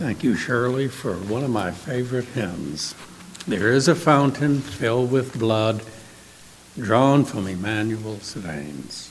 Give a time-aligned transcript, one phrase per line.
[0.00, 2.94] Thank you, Shirley, for one of my favorite hymns.
[3.46, 5.82] There is a fountain filled with blood
[6.78, 9.10] drawn from Emmanuel's veins.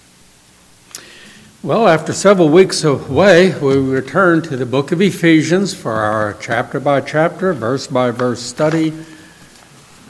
[1.62, 6.80] Well, after several weeks away, we return to the book of Ephesians for our chapter
[6.80, 8.88] by chapter, verse by verse study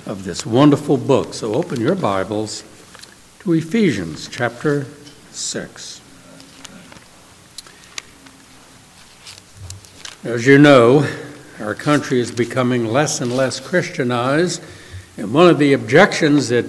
[0.06, 1.34] of this wonderful book.
[1.34, 2.64] So open your Bibles
[3.40, 4.86] to Ephesians chapter
[5.32, 5.99] 6.
[10.26, 11.08] As you know,
[11.62, 14.62] our country is becoming less and less Christianized,
[15.16, 16.66] and one of the objections that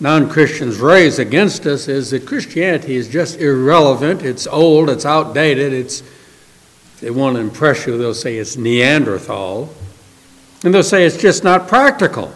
[0.00, 5.74] non Christians raise against us is that Christianity is just irrelevant, it's old, it's outdated,
[5.74, 6.02] it's,
[7.02, 9.68] they want to impress you, they'll say it's Neanderthal,
[10.64, 12.32] and they'll say it's just not practical.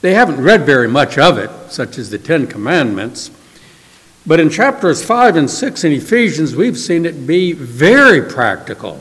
[0.00, 3.30] They haven't read very much of it, such as the Ten Commandments.
[4.26, 9.00] But in chapters 5 and 6 in Ephesians, we've seen it be very practical.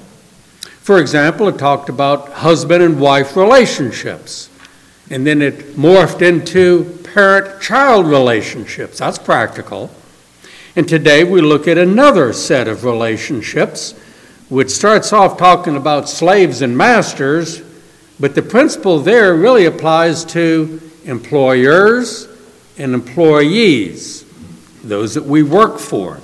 [0.84, 4.50] For example, it talked about husband and wife relationships,
[5.09, 8.98] and then it morphed into parent child relationships.
[8.98, 9.89] That's practical.
[10.76, 13.94] And today we look at another set of relationships,
[14.50, 17.61] which starts off talking about slaves and masters,
[18.20, 22.28] but the principle there really applies to employers
[22.78, 24.26] and employees,
[24.84, 26.20] those that we work for.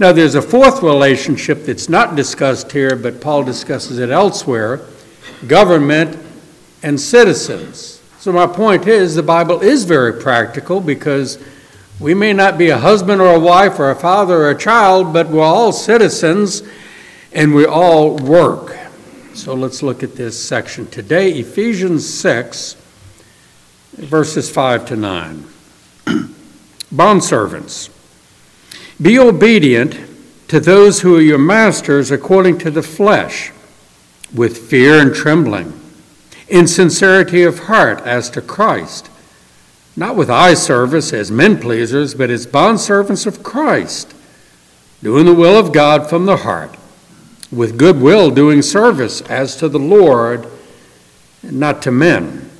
[0.00, 4.80] Now, there's a fourth relationship that's not discussed here, but Paul discusses it elsewhere
[5.46, 6.18] government
[6.82, 8.00] and citizens.
[8.18, 11.38] So, my point is the Bible is very practical because
[12.00, 15.12] we may not be a husband or a wife or a father or a child,
[15.12, 16.62] but we're all citizens
[17.34, 18.78] and we all work.
[19.34, 22.74] So, let's look at this section today Ephesians 6,
[23.98, 25.44] verses 5 to 9.
[26.90, 27.90] Bondservants.
[29.00, 29.98] Be obedient
[30.48, 33.52] to those who are your masters according to the flesh,
[34.34, 35.72] with fear and trembling,
[36.48, 39.08] in sincerity of heart as to Christ,
[39.96, 44.14] not with eye service as men pleasers, but as bondservants of Christ,
[45.02, 46.76] doing the will of God from the heart,
[47.50, 50.46] with good will doing service as to the Lord,
[51.42, 52.50] and not to men,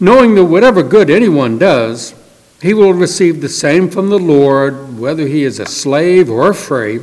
[0.00, 2.14] knowing that whatever good anyone does,
[2.62, 7.00] he will receive the same from the Lord, whether he is a slave or free.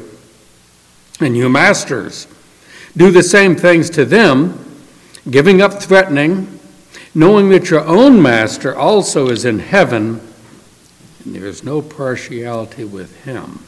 [1.19, 2.27] And you masters,
[2.95, 4.57] do the same things to them,
[5.29, 6.61] giving up threatening,
[7.13, 10.21] knowing that your own master also is in heaven,
[11.25, 13.59] and there is no partiality with him.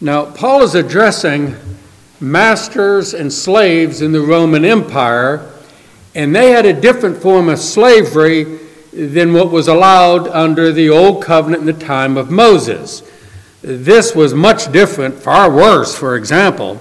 [0.00, 1.56] Now, Paul is addressing
[2.20, 5.52] masters and slaves in the Roman Empire,
[6.14, 8.60] and they had a different form of slavery
[8.96, 13.02] than what was allowed under the Old Covenant in the time of Moses.
[13.60, 16.80] This was much different, far worse, for example.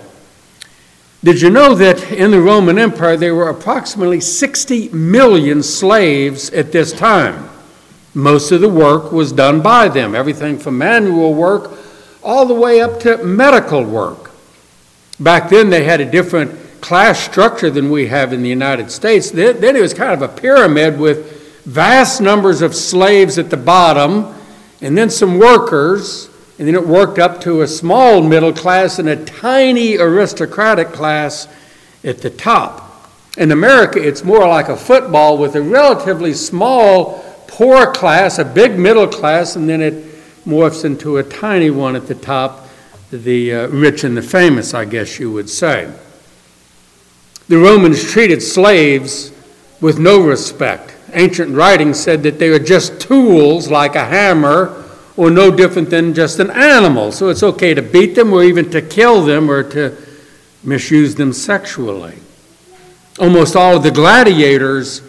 [1.23, 6.71] Did you know that in the Roman Empire there were approximately 60 million slaves at
[6.71, 7.49] this time?
[8.13, 11.71] Most of the work was done by them, everything from manual work
[12.23, 14.31] all the way up to medical work.
[15.19, 19.31] Back then they had a different class structure than we have in the United States.
[19.31, 21.34] Then it was kind of a pyramid with
[21.65, 24.33] vast numbers of slaves at the bottom,
[24.81, 29.09] and then some workers, and then it worked up to a small middle class and
[29.09, 31.47] a tiny aristocratic class
[32.03, 33.09] at the top.
[33.37, 38.77] In America, it's more like a football with a relatively small poor class, a big
[38.77, 39.93] middle class, and then it
[40.45, 42.67] morphs into a tiny one at the top,
[43.11, 45.91] the uh, rich and the famous, I guess you would say.
[47.47, 49.31] The Romans treated slaves
[49.81, 54.83] with no respect ancient writings said that they are just tools like a hammer
[55.17, 57.11] or no different than just an animal.
[57.11, 59.95] So it's okay to beat them or even to kill them or to
[60.63, 62.15] misuse them sexually.
[63.19, 65.01] Almost all of the gladiators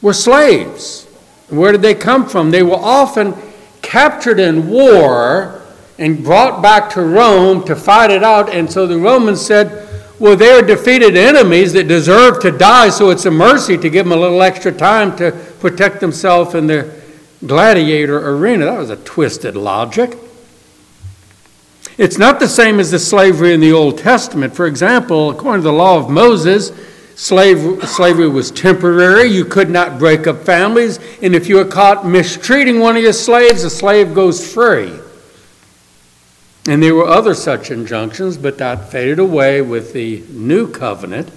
[0.00, 1.06] were slaves.
[1.48, 2.50] Where did they come from?
[2.50, 3.34] They were often
[3.82, 5.62] captured in war
[5.98, 8.48] and brought back to Rome to fight it out.
[8.50, 9.88] And so the Romans said,
[10.20, 14.12] well, they're defeated enemies that deserve to die, so it's a mercy to give them
[14.12, 16.92] a little extra time to protect themselves in the
[17.46, 18.64] gladiator arena.
[18.66, 20.16] That was a twisted logic.
[21.96, 24.54] It's not the same as the slavery in the Old Testament.
[24.54, 26.70] For example, according to the law of Moses,
[27.16, 29.24] slave, slavery was temporary.
[29.24, 31.00] You could not break up families.
[31.20, 34.92] And if you were caught mistreating one of your slaves, the slave goes free.
[36.68, 41.30] And there were other such injunctions, but that faded away with the new covenant.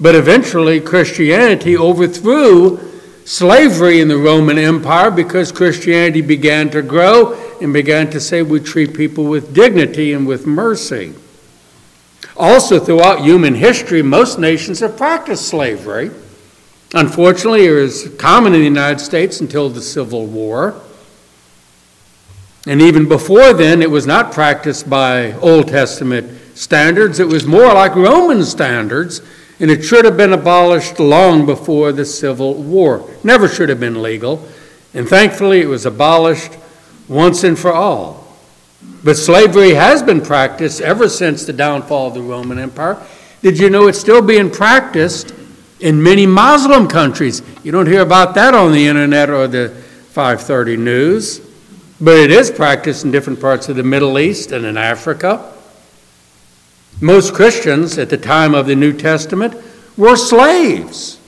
[0.00, 2.93] But eventually, Christianity overthrew
[3.24, 8.60] slavery in the Roman Empire because Christianity began to grow and began to say we
[8.60, 11.14] treat people with dignity and with mercy.
[12.36, 16.10] Also, throughout human history, most nations have practiced slavery.
[16.92, 20.80] Unfortunately, it was common in the United States until the Civil War.
[22.66, 27.20] And even before then, it was not practiced by Old Testament standards.
[27.20, 29.20] It was more like Roman standards,
[29.64, 33.08] and it should have been abolished long before the Civil War.
[33.24, 34.46] Never should have been legal.
[34.92, 36.52] And thankfully, it was abolished
[37.08, 38.26] once and for all.
[39.02, 43.02] But slavery has been practiced ever since the downfall of the Roman Empire.
[43.40, 45.32] Did you know it's still being practiced
[45.80, 47.40] in many Muslim countries.
[47.62, 49.70] You don't hear about that on the internet or the
[50.10, 51.40] 530 news,
[52.02, 55.53] but it is practiced in different parts of the Middle East and in Africa.
[57.00, 59.54] Most Christians at the time of the New Testament
[59.96, 61.18] were slaves.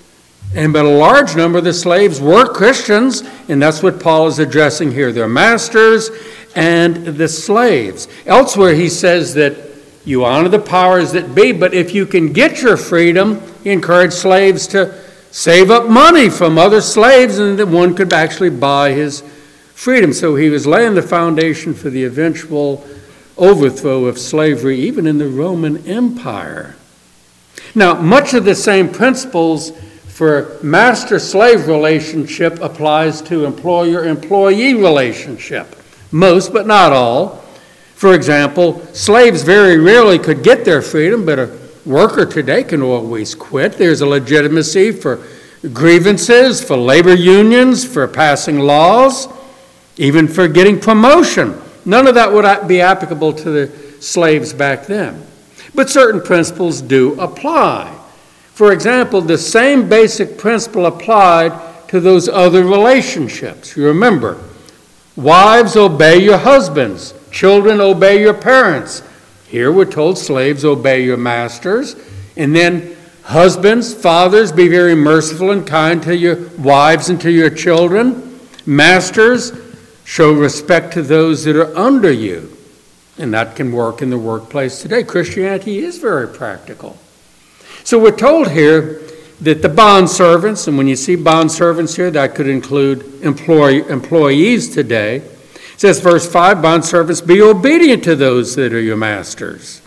[0.54, 4.38] And but a large number of the slaves were Christians, and that's what Paul is
[4.38, 5.12] addressing here.
[5.12, 6.10] Their masters
[6.54, 8.08] and the slaves.
[8.24, 9.56] Elsewhere he says that
[10.04, 14.14] you honor the powers that be, but if you can get your freedom, he encouraged
[14.14, 14.98] slaves to
[15.32, 19.22] save up money from other slaves, and that one could actually buy his
[19.74, 20.12] freedom.
[20.12, 22.86] So he was laying the foundation for the eventual
[23.38, 26.76] overthrow of slavery, even in the Roman Empire.
[27.74, 29.72] Now, much of the same principles
[30.08, 35.76] for master slave relationship applies to employer employee relationship.
[36.10, 37.44] Most, but not all.
[37.94, 43.34] For example, slaves very rarely could get their freedom, but a worker today can always
[43.34, 43.74] quit.
[43.74, 45.22] There's a legitimacy for
[45.72, 49.28] grievances, for labor unions, for passing laws,
[49.96, 51.60] even for getting promotion.
[51.86, 55.24] None of that would be applicable to the slaves back then.
[55.74, 57.92] But certain principles do apply.
[58.52, 63.76] For example, the same basic principle applied to those other relationships.
[63.76, 64.38] You remember,
[65.16, 69.02] wives obey your husbands, Children, obey your parents.
[69.48, 71.94] Here we're told slaves, obey your masters.
[72.34, 77.50] And then husbands, fathers, be very merciful and kind to your wives and to your
[77.50, 78.40] children.
[78.64, 79.52] Masters,
[80.06, 82.56] show respect to those that are under you.
[83.18, 85.02] And that can work in the workplace today.
[85.02, 86.96] Christianity is very practical.
[87.82, 89.02] So we're told here
[89.40, 93.86] that the bond servants, and when you see bond servants here, that could include employee,
[93.88, 98.96] employees today, it says, verse 5 bond servants, be obedient to those that are your
[98.96, 99.82] masters.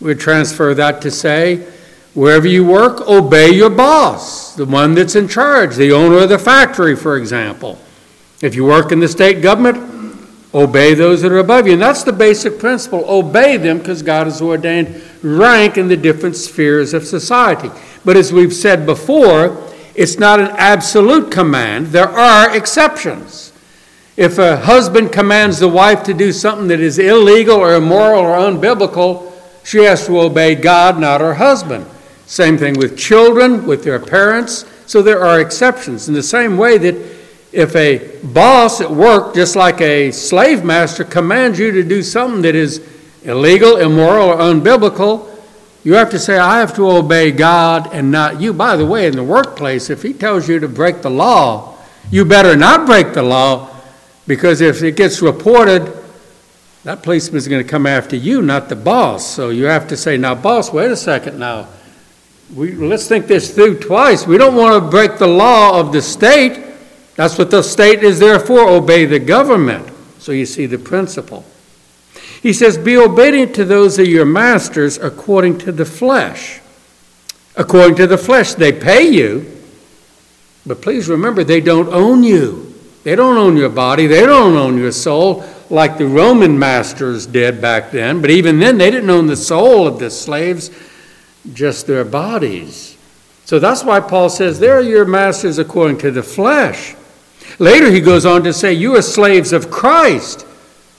[0.00, 1.66] We transfer that to say,
[2.14, 6.38] wherever you work, obey your boss, the one that's in charge, the owner of the
[6.38, 7.78] factory, for example.
[8.42, 9.90] If you work in the state government,
[10.54, 11.74] obey those that are above you.
[11.74, 13.04] And that's the basic principle.
[13.06, 17.70] Obey them because God has ordained rank in the different spheres of society.
[18.04, 23.52] But as we've said before, it's not an absolute command, there are exceptions.
[24.16, 28.36] If a husband commands the wife to do something that is illegal or immoral or
[28.36, 29.32] unbiblical,
[29.64, 31.86] she has to obey God, not her husband.
[32.26, 34.64] Same thing with children, with their parents.
[34.86, 36.08] So there are exceptions.
[36.08, 37.19] In the same way that
[37.52, 42.42] if a boss at work, just like a slave master, commands you to do something
[42.42, 42.86] that is
[43.24, 45.28] illegal, immoral, or unbiblical,
[45.82, 48.52] you have to say, I have to obey God and not you.
[48.52, 51.76] By the way, in the workplace, if he tells you to break the law,
[52.10, 53.70] you better not break the law
[54.26, 55.92] because if it gets reported,
[56.84, 59.26] that policeman is going to come after you, not the boss.
[59.26, 61.68] So you have to say, now, boss, wait a second now.
[62.54, 64.26] We, let's think this through twice.
[64.26, 66.69] We don't want to break the law of the state.
[67.20, 69.86] That's what the state is there for obey the government.
[70.20, 71.44] So you see the principle.
[72.42, 76.62] He says, Be obedient to those of your masters according to the flesh.
[77.56, 79.60] According to the flesh, they pay you,
[80.64, 82.74] but please remember, they don't own you.
[83.04, 87.60] They don't own your body, they don't own your soul like the Roman masters did
[87.60, 88.22] back then.
[88.22, 90.70] But even then, they didn't own the soul of the slaves,
[91.52, 92.96] just their bodies.
[93.44, 96.96] So that's why Paul says, They're your masters according to the flesh.
[97.58, 100.46] Later, he goes on to say, You are slaves of Christ.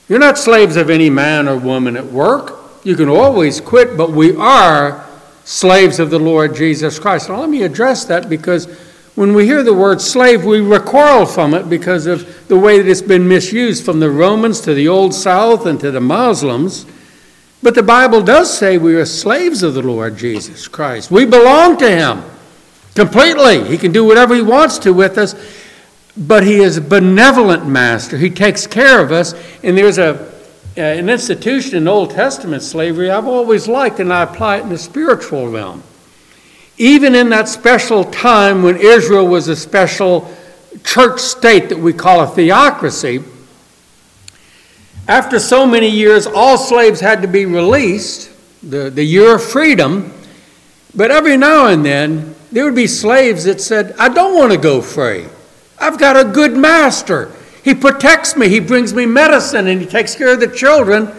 [0.08, 2.60] You're not slaves of any man or woman at work.
[2.84, 5.05] You can always quit, but we are
[5.43, 7.29] slaves of the Lord Jesus Christ.
[7.29, 8.65] Now, let me address that because
[9.15, 12.89] when we hear the word slave, we recoil from it because of the way that
[12.89, 16.86] it's been misused from the Romans to the Old South and to the Muslims.
[17.62, 21.12] But the Bible does say we are slaves of the Lord Jesus Christ.
[21.12, 22.24] We belong to Him
[22.96, 23.65] completely.
[23.65, 25.36] He can do whatever He wants to with us,
[26.15, 28.18] but He is a benevolent master.
[28.18, 29.34] He takes care of us.
[29.63, 30.32] And there's a,
[30.77, 34.70] uh, an institution in Old Testament slavery I've always liked, and I apply it in
[34.70, 35.84] the spiritual realm
[36.82, 40.36] even in that special time when Israel was a special
[40.84, 43.24] church state that we call a theocracy,
[45.08, 48.30] after so many years, all slaves had to be released.
[48.63, 50.12] the, the year of freedom.
[50.96, 54.58] But every now and then, there would be slaves that said, I don't want to
[54.58, 55.25] go free.
[55.82, 57.32] I've got a good master.
[57.64, 61.12] He protects me, he brings me medicine, and he takes care of the children.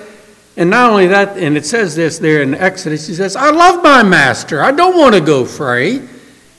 [0.57, 3.83] And not only that, and it says this there in Exodus, he says, I love
[3.83, 4.63] my master.
[4.63, 6.03] I don't want to go free.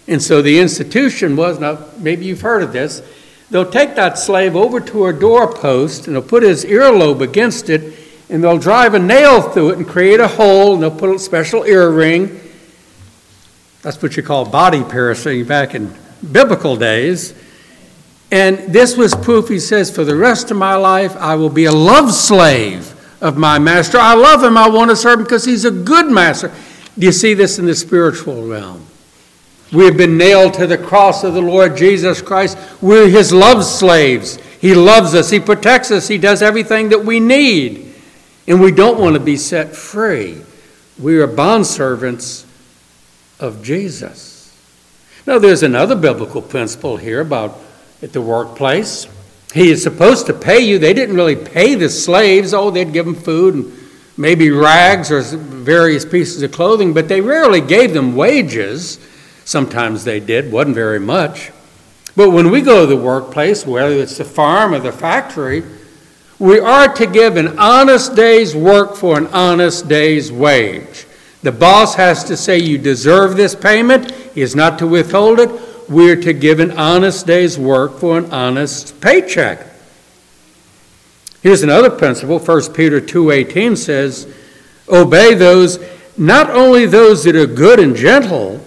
[0.07, 3.01] And so the institution was now, maybe you've heard of this,
[3.49, 7.99] they'll take that slave over to a doorpost and they'll put his earlobe against it
[8.29, 11.19] and they'll drive a nail through it and create a hole and they'll put a
[11.19, 12.39] special earring.
[13.81, 15.93] That's what you call body piercing back in
[16.31, 17.33] biblical days.
[18.33, 21.65] And this was proof, he says, for the rest of my life, I will be
[21.65, 23.99] a love slave of my master.
[23.99, 24.57] I love him.
[24.57, 26.51] I want to serve him because he's a good master.
[26.97, 28.87] Do you see this in the spiritual realm?
[29.71, 32.57] We have been nailed to the cross of the Lord Jesus Christ.
[32.81, 34.37] We're his love slaves.
[34.59, 37.93] He loves us, he protects us, he does everything that we need.
[38.47, 40.41] And we don't want to be set free.
[40.99, 42.45] We are bondservants
[43.39, 44.57] of Jesus.
[45.27, 47.59] Now, there's another biblical principle here about
[48.03, 49.07] at the workplace.
[49.53, 50.77] He is supposed to pay you.
[50.77, 52.53] They didn't really pay the slaves.
[52.53, 53.79] Oh, they'd give them food and
[54.17, 58.99] maybe rags or various pieces of clothing, but they rarely gave them wages.
[59.45, 61.51] Sometimes they did, wasn't very much.
[62.15, 65.63] But when we go to the workplace, whether it's the farm or the factory,
[66.39, 71.05] we are to give an honest day's work for an honest day's wage.
[71.41, 74.11] The boss has to say, You deserve this payment.
[74.11, 75.49] He is not to withhold it.
[75.89, 79.67] We're to give an honest day's work for an honest paycheck.
[81.41, 82.39] Here's another principle.
[82.39, 84.27] 1 Peter 2:18 says,
[84.89, 85.79] "Obey those
[86.17, 88.61] not only those that are good and gentle,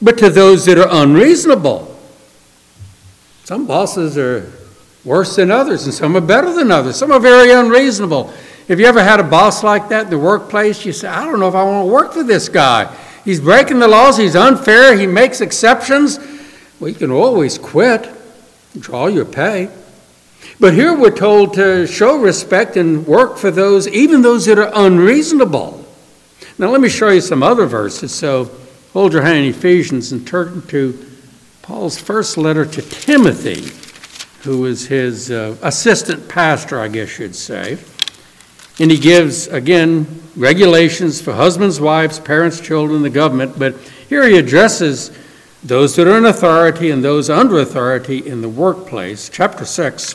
[0.00, 1.88] but to those that are unreasonable.
[3.44, 4.50] Some bosses are
[5.04, 6.96] worse than others, and some are better than others.
[6.96, 8.32] Some are very unreasonable.
[8.68, 10.84] Have you ever had a boss like that in the workplace?
[10.84, 12.94] You say, I don't know if I want to work for this guy.
[13.24, 16.18] He's breaking the laws, he's unfair, he makes exceptions.
[16.82, 18.10] Well, you can always quit,
[18.76, 19.70] draw your pay.
[20.58, 24.72] But here we're told to show respect and work for those, even those that are
[24.74, 25.86] unreasonable.
[26.58, 28.12] Now, let me show you some other verses.
[28.12, 28.50] So,
[28.94, 30.98] Hold your hand in Ephesians and turn to
[31.62, 33.72] Paul's first letter to Timothy,
[34.42, 37.78] who is his uh, assistant pastor, I guess you'd say.
[38.80, 43.58] And he gives, again, regulations for husbands, wives, parents, children, the government.
[43.58, 43.78] But
[44.10, 45.10] here he addresses
[45.62, 49.28] those that are in authority and those under authority in the workplace.
[49.28, 50.14] Chapter 6,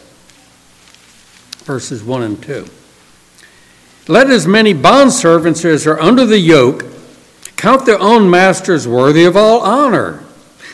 [1.63, 2.67] verses 1 and 2.
[4.09, 6.85] Let as many bondservants as are under the yoke
[7.57, 10.23] count their own masters worthy of all honor,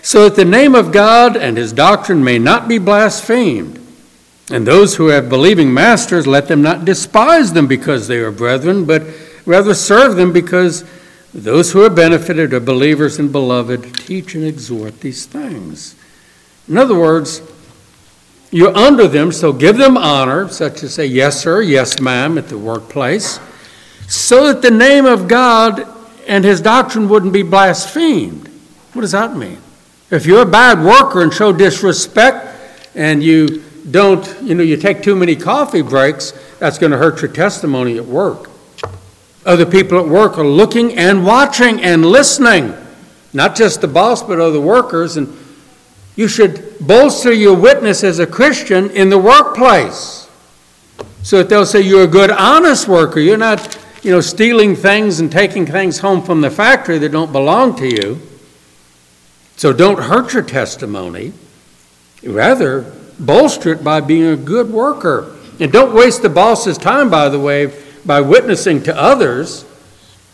[0.02, 3.80] so that the name of God and his doctrine may not be blasphemed.
[4.52, 8.86] And those who have believing masters, let them not despise them because they are brethren,
[8.86, 9.04] but
[9.46, 10.84] rather serve them because
[11.34, 13.96] those who are benefited are believers and beloved.
[13.96, 15.96] Teach and exhort these things.
[16.68, 17.42] In other words,
[18.52, 22.50] you're under them, so give them honor, such as say, yes, sir, yes, ma'am, at
[22.50, 23.40] the workplace,
[24.08, 25.88] so that the name of God
[26.28, 28.48] and his doctrine wouldn't be blasphemed.
[28.94, 29.58] What does that mean?
[30.12, 32.56] If you're a bad worker and show disrespect
[32.94, 37.24] and you don't, you know, you take too many coffee breaks, that's going to hurt
[37.24, 38.52] your testimony at work.
[39.46, 42.74] Other people at work are looking and watching and listening,
[43.34, 45.18] not just the boss, but other workers.
[45.18, 45.38] And
[46.16, 50.30] you should bolster your witness as a Christian in the workplace
[51.24, 53.20] so that they'll say you're a good, honest worker.
[53.20, 57.32] You're not you know, stealing things and taking things home from the factory that don't
[57.32, 58.20] belong to you.
[59.56, 61.32] So don't hurt your testimony.
[62.22, 62.82] Rather,
[63.20, 65.38] bolster it by being a good worker.
[65.60, 67.72] And don't waste the boss's time, by the way,
[68.06, 69.66] by witnessing to others.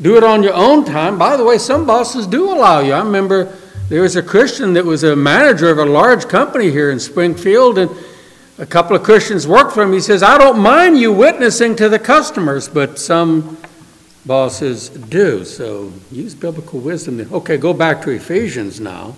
[0.02, 1.18] Do it on your own time.
[1.18, 2.94] By the way, some bosses do allow you.
[2.94, 3.56] I remember
[3.90, 7.78] there was a Christian that was a manager of a large company here in Springfield,
[7.78, 7.92] and
[8.58, 9.94] a couple of Christians worked for him.
[9.94, 13.58] He says, I don't mind you witnessing to the customers, but some
[14.26, 15.44] bosses do.
[15.44, 17.28] So use biblical wisdom.
[17.34, 19.16] Okay, go back to Ephesians now.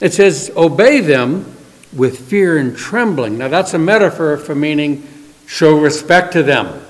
[0.00, 1.56] It says, Obey them
[1.92, 3.38] with fear and trembling.
[3.38, 5.06] Now, that's a metaphor for meaning
[5.46, 6.82] show respect to them.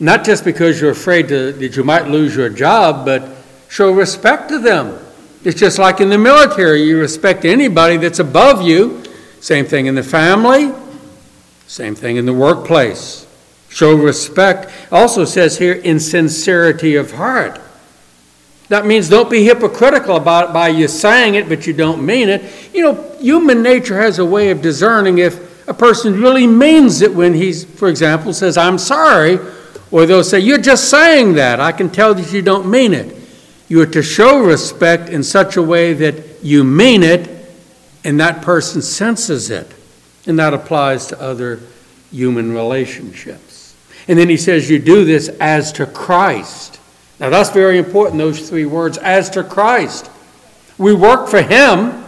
[0.00, 3.28] Not just because you're afraid to, that you might lose your job, but
[3.68, 4.98] show respect to them.
[5.44, 9.02] It's just like in the military, you respect anybody that's above you
[9.40, 10.70] same thing in the family,
[11.66, 13.26] same thing in the workplace.
[13.70, 14.70] Show respect.
[14.92, 17.58] Also says here, in sincerity of heart.
[18.68, 22.28] That means don't be hypocritical about it by you saying it, but you don't mean
[22.28, 22.42] it.
[22.74, 27.14] You know, human nature has a way of discerning if a person really means it
[27.14, 29.38] when he's, for example, says, I'm sorry,
[29.90, 31.60] Or they'll say, You're just saying that.
[31.60, 33.16] I can tell that you don't mean it.
[33.68, 37.28] You are to show respect in such a way that you mean it
[38.04, 39.70] and that person senses it.
[40.26, 41.60] And that applies to other
[42.10, 43.74] human relationships.
[44.08, 46.80] And then he says, You do this as to Christ.
[47.18, 50.10] Now that's very important, those three words, as to Christ.
[50.78, 52.04] We work for Him,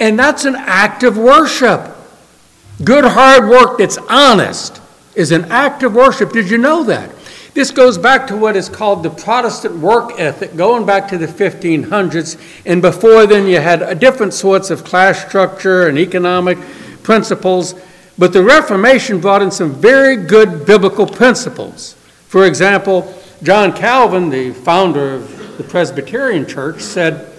[0.00, 1.96] and that's an act of worship.
[2.82, 4.80] Good hard work that's honest
[5.16, 6.30] is an act of worship.
[6.30, 7.10] Did you know that?
[7.54, 11.26] This goes back to what is called the Protestant work ethic, going back to the
[11.26, 12.38] 1500s.
[12.66, 16.58] And before then, you had different sorts of class structure and economic
[17.02, 17.74] principles.
[18.18, 21.94] But the Reformation brought in some very good biblical principles.
[22.28, 27.32] For example, John Calvin, the founder of the Presbyterian Church, said,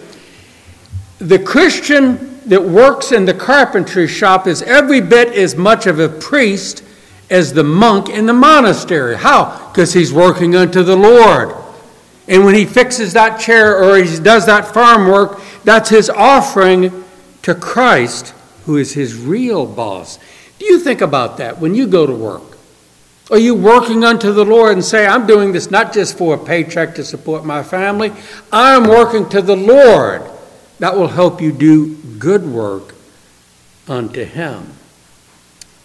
[1.20, 6.10] The Christian that works in the carpentry shop is every bit as much of a
[6.10, 6.84] priest
[7.30, 9.18] as the monk in the monastery.
[9.18, 9.70] How?
[9.70, 11.54] Because he's working unto the Lord.
[12.28, 17.04] And when he fixes that chair or he does that farm work, that's his offering
[17.44, 18.34] to Christ,
[18.66, 20.20] who is his real boss.
[20.60, 22.58] Do you think about that when you go to work?
[23.30, 26.38] Are you working unto the Lord and say, I'm doing this not just for a
[26.38, 28.14] paycheck to support my family,
[28.52, 30.24] I'm working to the Lord.
[30.80, 32.96] That will help you do good work
[33.88, 34.72] unto Him.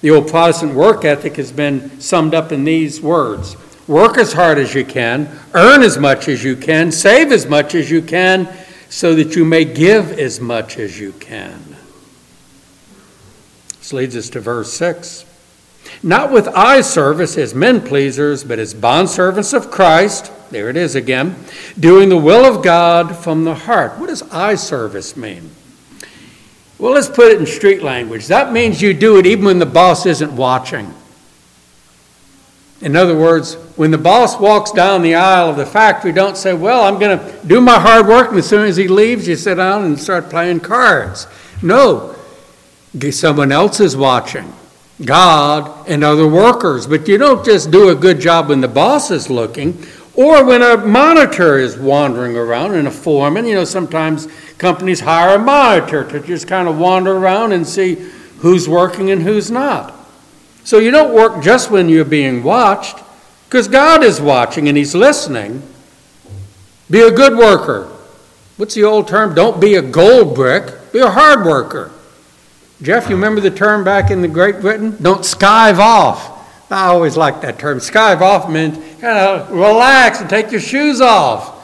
[0.03, 3.57] The old Protestant work ethic has been summed up in these words
[3.89, 7.75] Work as hard as you can, earn as much as you can, save as much
[7.75, 8.49] as you can,
[8.89, 11.77] so that you may give as much as you can.
[13.79, 15.25] This leads us to verse 6.
[16.03, 20.31] Not with eye service as men pleasers, but as bondservants of Christ.
[20.51, 21.35] There it is again.
[21.79, 23.99] Doing the will of God from the heart.
[23.99, 25.51] What does eye service mean?
[26.83, 28.27] Well, let's put it in street language.
[28.27, 30.93] That means you do it even when the boss isn't watching.
[32.81, 36.53] In other words, when the boss walks down the aisle of the factory, don't say,
[36.55, 39.37] Well, I'm going to do my hard work, and as soon as he leaves, you
[39.37, 41.29] sit down and start playing cards.
[41.63, 42.17] No,
[43.13, 44.53] someone else is watching
[45.05, 46.89] God and other workers.
[46.89, 49.75] But you don't just do a good job when the boss is looking
[50.15, 53.47] or when a monitor is wandering around and a foreman.
[53.47, 57.95] You know, sometimes companies hire a monitor to just kind of wander around and see
[58.39, 59.95] who's working and who's not.
[60.65, 62.99] So you don't work just when you're being watched,
[63.49, 65.63] because God is watching and He's listening.
[66.91, 67.91] Be a good worker.
[68.57, 69.35] What's the old term?
[69.35, 71.91] Don't be a gold brick, be a hard worker.
[72.83, 74.97] Jeff, you remember the term back in the Great Britain?
[75.01, 76.32] Don't skive off.
[76.73, 77.79] I always like that term.
[77.79, 81.59] Skive off meant kind of relax and take your shoes off.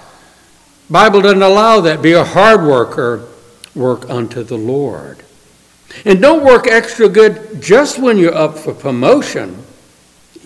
[0.91, 2.03] Bible doesn't allow that.
[2.03, 3.27] Be a hard worker,
[3.75, 5.23] work unto the Lord.
[6.05, 9.65] And don't work extra good just when you're up for promotion.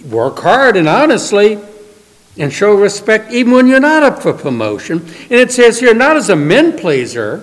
[0.09, 1.59] Work hard and honestly
[2.39, 5.01] and show respect even when you're not up for promotion.
[5.01, 7.43] And it says here, not as a men pleaser.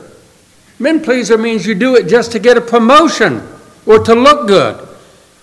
[0.80, 3.46] Men pleaser means you do it just to get a promotion
[3.86, 4.88] or to look good.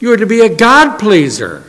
[0.00, 1.65] You are to be a God pleaser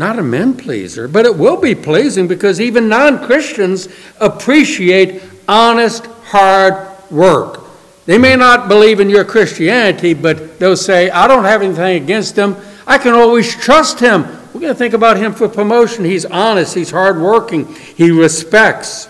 [0.00, 3.86] not a men pleaser, but it will be pleasing because even non Christians
[4.18, 7.60] appreciate honest, hard work.
[8.06, 12.34] They may not believe in your Christianity, but they'll say, I don't have anything against
[12.34, 12.56] him.
[12.86, 14.22] I can always trust him.
[14.54, 16.06] We're going to think about him for promotion.
[16.06, 19.06] He's honest, he's hardworking, he respects.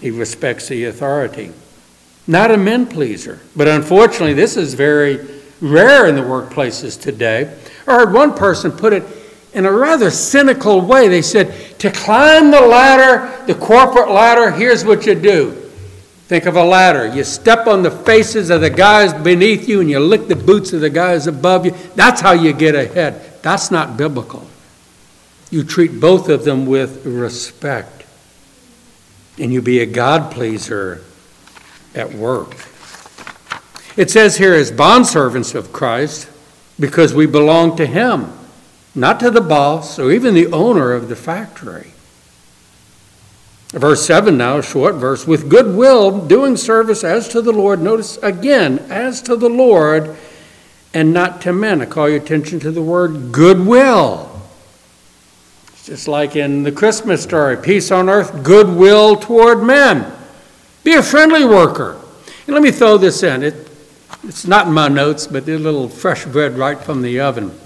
[0.00, 1.50] He respects the authority.
[2.28, 3.40] Not a men pleaser.
[3.56, 5.26] But unfortunately, this is very
[5.60, 7.52] rare in the workplaces today.
[7.84, 9.02] I heard one person put it
[9.58, 11.08] in a rather cynical way.
[11.08, 15.50] They said, to climb the ladder, the corporate ladder, here's what you do.
[16.28, 17.08] Think of a ladder.
[17.08, 20.72] You step on the faces of the guys beneath you and you lick the boots
[20.72, 21.72] of the guys above you.
[21.96, 23.42] That's how you get ahead.
[23.42, 24.46] That's not biblical.
[25.50, 28.04] You treat both of them with respect.
[29.38, 31.02] And you be a God pleaser
[31.96, 32.54] at work.
[33.96, 36.28] It says here, as bondservants of Christ,
[36.78, 38.37] because we belong to Him
[38.98, 41.92] not to the boss or even the owner of the factory.
[43.70, 47.80] Verse 7 now, a short verse, with goodwill, doing service as to the Lord.
[47.80, 50.16] Notice again, as to the Lord
[50.94, 51.82] and not to men.
[51.82, 54.40] I call your attention to the word goodwill.
[55.68, 60.10] It's just like in the Christmas story peace on earth, goodwill toward men.
[60.82, 62.00] Be a friendly worker.
[62.46, 63.42] And let me throw this in.
[63.42, 63.70] It,
[64.22, 67.58] it's not in my notes, but a little fresh bread right from the oven.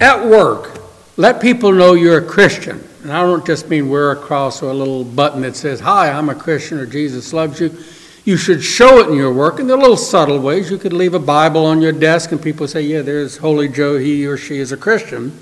[0.00, 0.80] At work,
[1.16, 2.86] let people know you're a Christian.
[3.02, 6.10] And I don't just mean wear a cross or a little button that says, Hi,
[6.10, 7.76] I'm a Christian or Jesus loves you.
[8.24, 9.58] You should show it in your work.
[9.58, 10.70] in are little subtle ways.
[10.70, 13.98] You could leave a Bible on your desk and people say, Yeah, there's Holy Joe,
[13.98, 15.32] he or she is a Christian.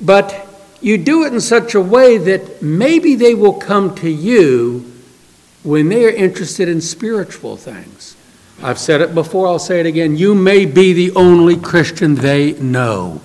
[0.00, 0.46] but
[0.80, 4.90] you do it in such a way that maybe they will come to you
[5.62, 8.16] when they are interested in spiritual things.
[8.62, 10.16] I've said it before, I'll say it again.
[10.16, 13.20] You may be the only Christian they know.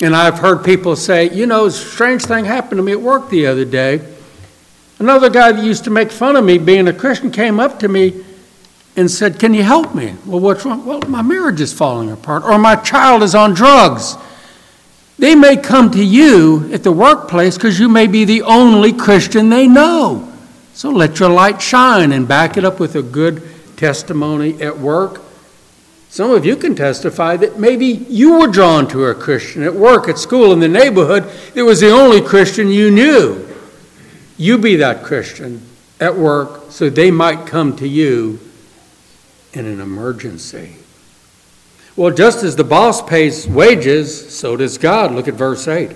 [0.00, 3.46] And I've heard people say, you know, strange thing happened to me at work the
[3.46, 4.00] other day.
[4.98, 7.88] Another guy that used to make fun of me being a Christian came up to
[7.88, 8.24] me
[8.96, 10.14] and said, Can you help me?
[10.26, 10.84] Well, what's wrong?
[10.84, 14.16] Well, my marriage is falling apart, or my child is on drugs.
[15.18, 19.50] They may come to you at the workplace because you may be the only Christian
[19.50, 20.32] they know.
[20.74, 23.42] So let your light shine and back it up with a good
[23.82, 25.20] testimony at work.
[26.08, 30.08] Some of you can testify that maybe you were drawn to a Christian at work,
[30.08, 31.28] at school, in the neighborhood.
[31.56, 33.44] It was the only Christian you knew.
[34.36, 35.62] You be that Christian
[35.98, 38.38] at work so they might come to you
[39.52, 40.76] in an emergency.
[41.96, 45.10] Well, just as the boss pays wages, so does God.
[45.10, 45.90] Look at verse 8.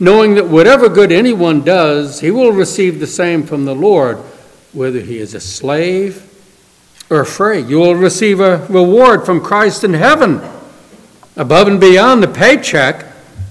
[0.00, 4.16] Knowing that whatever good anyone does, he will receive the same from the Lord,
[4.72, 6.25] whether he is a slave
[7.10, 7.60] or free.
[7.60, 10.40] You will receive a reward from Christ in heaven,
[11.36, 13.04] above and beyond the paycheck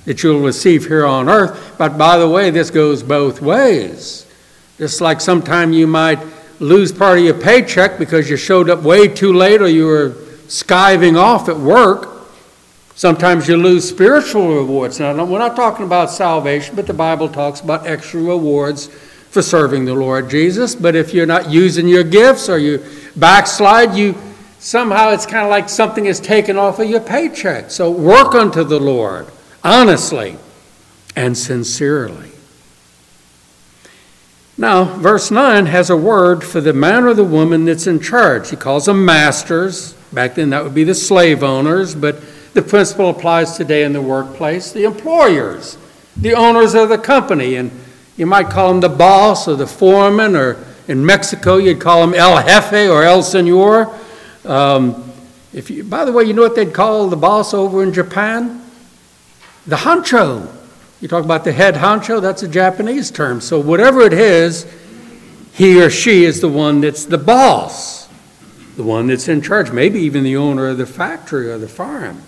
[0.05, 1.75] that you'll receive here on earth.
[1.77, 4.25] But by the way, this goes both ways.
[4.77, 6.19] Just like sometime you might
[6.59, 10.09] lose part of your paycheck because you showed up way too late or you were
[10.47, 12.11] skiving off at work.
[12.95, 14.99] Sometimes you lose spiritual rewards.
[14.99, 19.83] Now, we're not talking about salvation, but the Bible talks about extra rewards for serving
[19.83, 20.75] the Lord Jesus.
[20.75, 22.81] But if you're not using your gifts or you
[23.15, 24.15] backslide, you
[24.59, 27.69] somehow it's kind of like something is taken off of your paycheck.
[27.71, 29.27] So work unto the Lord
[29.63, 30.37] honestly
[31.15, 32.31] and sincerely.
[34.57, 38.51] Now, verse 9 has a word for the man or the woman that's in charge.
[38.51, 39.93] He calls them masters.
[40.13, 42.21] Back then, that would be the slave owners, but
[42.53, 44.71] the principle applies today in the workplace.
[44.71, 45.77] The employers,
[46.15, 47.69] the owners of the company, and
[48.15, 50.53] you might call them the boss or the foreman, or
[50.87, 53.93] in Mexico, you'd call them el jefe or el senor.
[54.45, 55.11] Um,
[55.53, 58.61] if you, by the way, you know what they'd call the boss over in Japan?
[59.65, 60.51] The hancho.
[61.01, 63.41] You talk about the head honcho, that's a Japanese term.
[63.41, 64.65] So, whatever it is,
[65.53, 68.07] he or she is the one that's the boss,
[68.75, 72.21] the one that's in charge, maybe even the owner of the factory or the farm.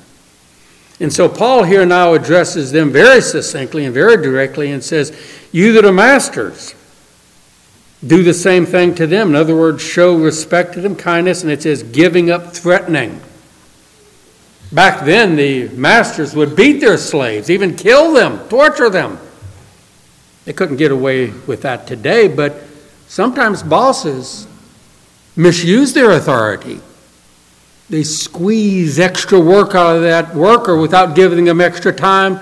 [0.99, 5.15] And so, Paul here now addresses them very succinctly and very directly and says,
[5.51, 6.73] You that are masters,
[8.05, 9.29] do the same thing to them.
[9.29, 13.21] In other words, show respect to them, kindness, and it says giving up threatening.
[14.71, 19.17] Back then, the masters would beat their slaves, even kill them, torture them.
[20.45, 22.63] They couldn't get away with that today, but
[23.07, 24.47] sometimes bosses
[25.35, 26.79] misuse their authority.
[27.89, 32.39] They squeeze extra work out of that worker without giving them extra time,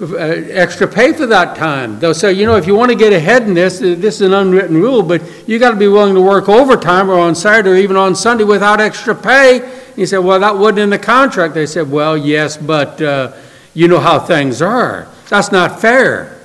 [0.00, 1.98] extra pay for that time.
[1.98, 4.20] They'll say, you know, if you want to get ahead in this, uh, this is
[4.22, 7.70] an unwritten rule, but you got to be willing to work overtime or on Saturday
[7.70, 11.54] or even on Sunday without extra pay he said, Well, that wasn't in the contract.
[11.54, 13.32] They said, Well, yes, but uh,
[13.74, 15.08] you know how things are.
[15.28, 16.38] That's not fair.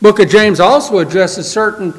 [0.00, 1.92] Book of James also addresses certain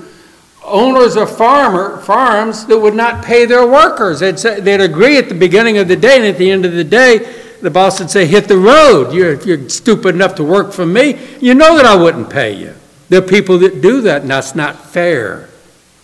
[0.63, 4.21] owners of farmer farms that would not pay their workers.
[4.21, 6.71] They'd, say, they'd agree at the beginning of the day, and at the end of
[6.71, 9.13] the day, the boss would say, Hit the road.
[9.13, 12.53] You're, if you're stupid enough to work for me, you know that I wouldn't pay
[12.53, 12.73] you.
[13.09, 15.49] There are people that do that, and that's not fair.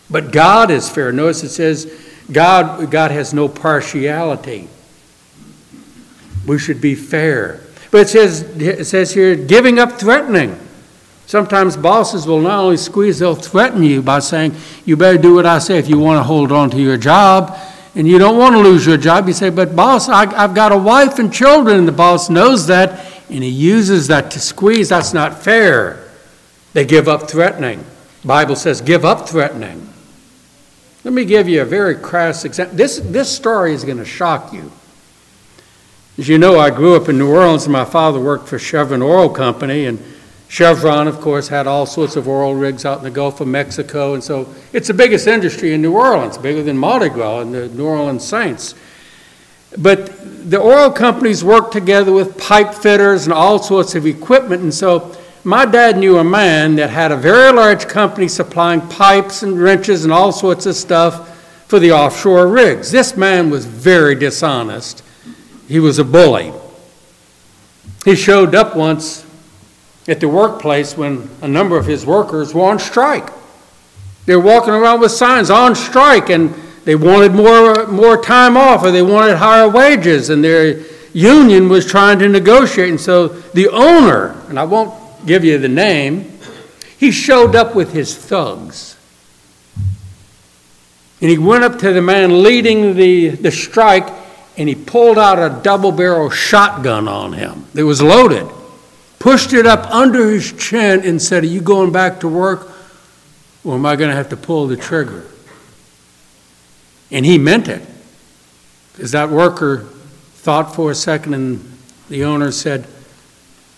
[0.09, 1.11] But God is fair.
[1.11, 1.91] Notice it says,
[2.31, 4.67] God, God has no partiality.
[6.45, 7.61] We should be fair.
[7.91, 10.59] But it says, it says here, giving up threatening.
[11.25, 15.45] Sometimes bosses will not only squeeze, they'll threaten you by saying, You better do what
[15.45, 17.57] I say if you want to hold on to your job.
[17.97, 19.27] And you don't want to lose your job.
[19.27, 21.79] You say, But boss, I, I've got a wife and children.
[21.79, 24.89] And the boss knows that, and he uses that to squeeze.
[24.89, 26.07] That's not fair.
[26.73, 27.83] They give up threatening.
[28.23, 29.91] Bible says, Give up threatening.
[31.03, 32.77] Let me give you a very crass example.
[32.77, 34.71] This, this story is going to shock you.
[36.19, 39.01] As you know, I grew up in New Orleans, and my father worked for Chevron
[39.01, 39.97] Oil Company, and
[40.49, 44.13] Chevron, of course, had all sorts of oil rigs out in the Gulf of Mexico,
[44.13, 47.67] and so it's the biggest industry in New Orleans, bigger than Mardi Gras and the
[47.69, 48.73] New Orleans Saints.
[49.77, 54.73] But the oil companies worked together with pipe fitters and all sorts of equipment, and
[54.73, 59.61] so my dad knew a man that had a very large company supplying pipes and
[59.61, 61.33] wrenches and all sorts of stuff
[61.67, 62.91] for the offshore rigs.
[62.91, 65.03] This man was very dishonest
[65.67, 66.53] he was a bully.
[68.05, 69.25] He showed up once
[70.07, 73.29] at the workplace when a number of his workers were on strike.
[74.25, 76.53] They were walking around with signs on strike and
[76.85, 80.81] they wanted more, more time off or they wanted higher wages and their
[81.13, 82.89] union was trying to negotiate.
[82.89, 86.39] And so the owner and I won't give you the name,
[86.97, 88.95] he showed up with his thugs.
[91.19, 94.07] And he went up to the man leading the, the strike
[94.57, 98.47] and he pulled out a double barrel shotgun on him It was loaded,
[99.19, 102.71] pushed it up under his chin, and said, Are you going back to work
[103.63, 105.25] or am I going to have to pull the trigger?
[107.11, 107.81] And he meant it.
[108.93, 109.85] Because that worker
[110.35, 111.77] thought for a second and
[112.09, 112.87] the owner said,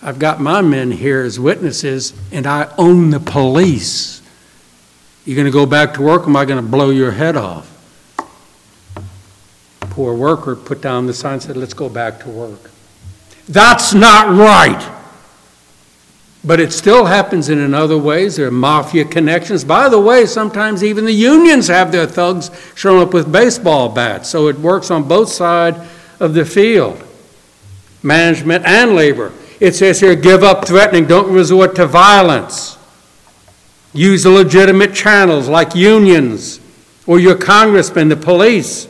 [0.01, 4.21] I've got my men here as witnesses and I own the police.
[5.25, 7.35] You're going to go back to work or am I going to blow your head
[7.35, 7.65] off?
[9.81, 12.71] Poor worker put down the sign and said, Let's go back to work.
[13.47, 14.98] That's not right.
[16.43, 18.37] But it still happens in other ways.
[18.37, 19.65] There are mafia connections.
[19.65, 24.29] By the way, sometimes even the unions have their thugs showing up with baseball bats.
[24.29, 25.77] So it works on both sides
[26.19, 27.03] of the field
[28.01, 29.33] management and labor.
[29.59, 32.77] It says here give up threatening, don't resort to violence.
[33.93, 36.61] Use legitimate channels like unions
[37.07, 38.87] or your congressman, the police,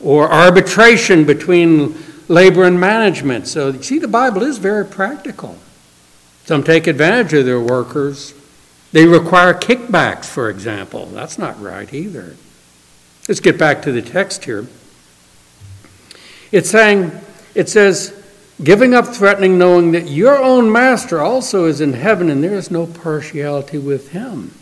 [0.00, 1.96] or arbitration between
[2.28, 3.46] labor and management.
[3.46, 5.56] So, you see, the Bible is very practical.
[6.46, 8.32] Some take advantage of their workers.
[8.92, 11.06] They require kickbacks, for example.
[11.06, 12.36] That's not right either.
[13.28, 14.66] Let's get back to the text here.
[16.52, 17.10] It's saying,
[17.56, 18.24] it says,
[18.62, 22.70] giving up threatening, knowing that your own master also is in heaven and there is
[22.70, 24.54] no partiality with him.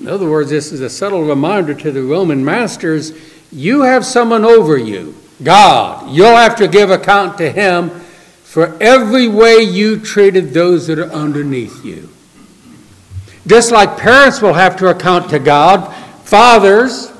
[0.00, 3.12] In other words, this is a subtle reminder to the Roman masters
[3.52, 6.10] you have someone over you, God.
[6.10, 7.90] You'll have to give account to him
[8.52, 12.06] for every way you treated those that are underneath you.
[13.46, 15.90] Just like parents will have to account to God,
[16.24, 17.10] fathers,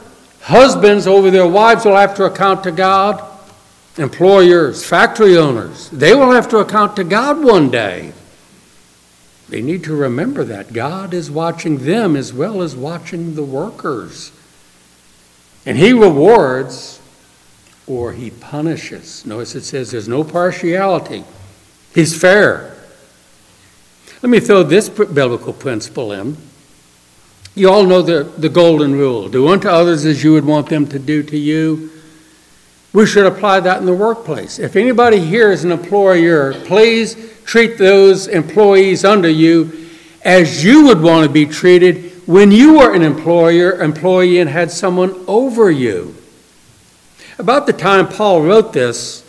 [0.43, 3.27] husbands over their wives will have to account to God,
[3.97, 8.13] employers, factory owners, they will have to account to God one day.
[9.49, 14.33] They need to remember that God is watching them as well as watching the workers.
[15.65, 17.01] And He rewards
[17.87, 19.25] or he punishes.
[19.27, 21.25] Notice it says there's no partiality,
[21.95, 22.77] he's fair.
[24.23, 26.37] Let me throw this biblical principle in.
[27.55, 30.87] You all know the, the golden rule do unto others as you would want them
[30.87, 31.91] to do to you.
[32.93, 34.59] We should apply that in the workplace.
[34.59, 39.89] If anybody here is an employer, please treat those employees under you
[40.25, 44.71] as you would want to be treated when you were an employer, employee, and had
[44.71, 46.15] someone over you.
[47.39, 49.25] About the time Paul wrote this,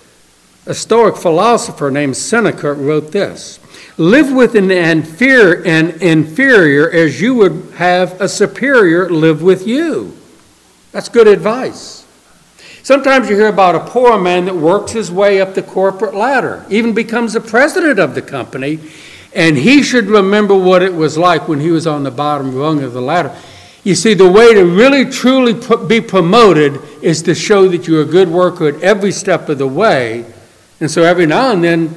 [0.66, 3.60] a Stoic philosopher named Seneca wrote this
[3.98, 10.18] Live with an inferior, an inferior as you would have a superior live with you.
[10.92, 12.06] That's good advice.
[12.84, 16.66] Sometimes you hear about a poor man that works his way up the corporate ladder,
[16.70, 18.80] even becomes the president of the company,
[19.34, 22.84] and he should remember what it was like when he was on the bottom rung
[22.84, 23.34] of the ladder.
[23.84, 25.54] You see, the way to really truly
[25.88, 29.68] be promoted is to show that you're a good worker at every step of the
[29.68, 30.26] way.
[30.80, 31.90] And so every now and then,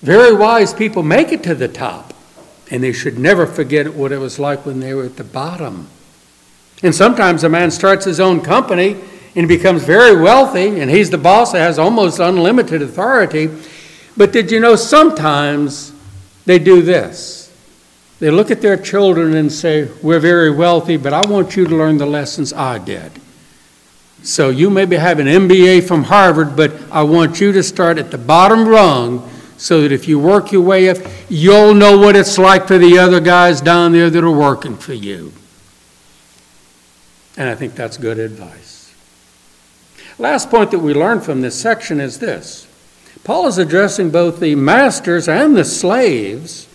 [0.00, 2.14] very wise people make it to the top.
[2.70, 5.88] And they should never forget what it was like when they were at the bottom.
[6.82, 8.96] And sometimes a man starts his own company
[9.34, 13.50] and becomes very wealthy, and he's the boss that has almost unlimited authority.
[14.16, 15.92] But did you know sometimes
[16.46, 17.37] they do this?
[18.20, 21.76] They look at their children and say, We're very wealthy, but I want you to
[21.76, 23.12] learn the lessons I did.
[24.22, 28.10] So you maybe have an MBA from Harvard, but I want you to start at
[28.10, 32.38] the bottom rung so that if you work your way up, you'll know what it's
[32.38, 35.32] like for the other guys down there that are working for you.
[37.36, 38.94] And I think that's good advice.
[40.18, 42.66] Last point that we learned from this section is this
[43.22, 46.67] Paul is addressing both the masters and the slaves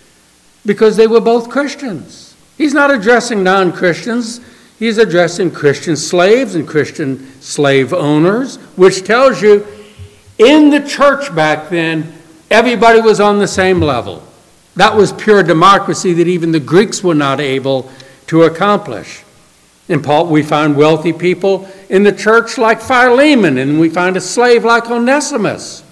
[0.66, 2.36] because they were both Christians.
[2.58, 4.42] He's not addressing non Christians,
[4.80, 9.66] he's addressing Christian slaves and Christian slave owners, which tells you
[10.38, 12.14] in the church back then,
[12.50, 14.24] everybody was on the same level.
[14.76, 17.92] That was pure democracy that even the Greeks were not able
[18.28, 19.24] to accomplish.
[19.88, 24.22] In Paul, we find wealthy people in the church like Philemon, and we find a
[24.22, 25.84] slave like Onesimus.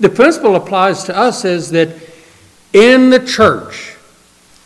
[0.00, 1.90] The principle applies to us is that
[2.72, 3.93] in the church,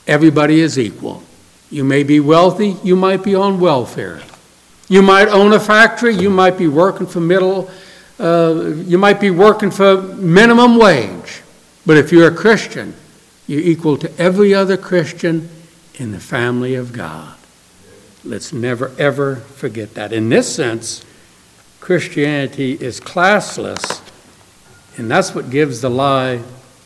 [0.09, 1.23] Everybody is equal.
[1.71, 4.23] You may be wealthy, you might be on welfare.
[4.89, 7.71] You might own a factory, you might be working for middle,
[8.19, 11.43] uh, you might be working for minimum wage.
[11.85, 12.95] But if you're a Christian,
[13.47, 15.51] you're equal to every other Christian
[15.97, 17.37] in the family of God.
[18.25, 20.13] Let's never, ever forget that.
[20.15, 21.05] In this sense,
[21.81, 24.01] Christianity is classless,
[24.97, 26.41] and that's what gives the lie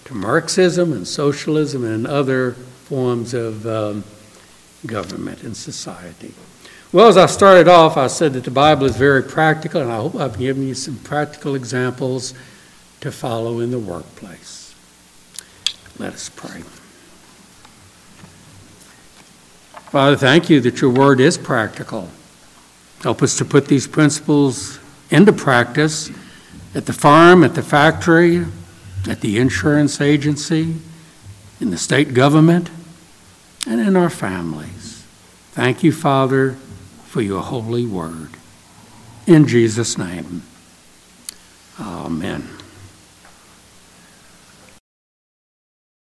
[0.06, 2.56] to Marxism and socialism and other
[2.92, 4.04] forms of um,
[4.86, 6.34] government and society.
[6.92, 9.96] Well, as I started off, I said that the Bible is very practical, and I
[9.96, 12.34] hope I've given you some practical examples
[13.00, 14.74] to follow in the workplace.
[15.98, 16.60] Let us pray.
[19.88, 22.10] Father, thank you that your word is practical.
[23.02, 24.78] Help us to put these principles
[25.08, 26.10] into practice
[26.74, 28.44] at the farm, at the factory,
[29.08, 30.74] at the insurance agency,
[31.58, 32.68] in the state government,
[33.66, 35.04] and in our families.
[35.52, 36.52] Thank you, Father,
[37.06, 38.30] for your holy word.
[39.26, 40.42] In Jesus' name,
[41.78, 42.61] amen.